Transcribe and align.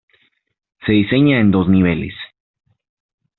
Se 0.83 0.93
diseña 0.93 1.39
en 1.39 1.51
dos 1.51 1.69
niveles. 1.69 2.15